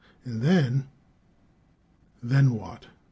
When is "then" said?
0.41-0.87, 2.23-2.55